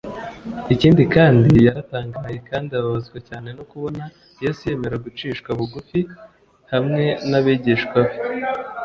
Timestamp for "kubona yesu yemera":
3.69-5.03